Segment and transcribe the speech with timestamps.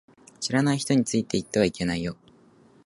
[0.39, 2.17] 知らない人についていってはいけないよ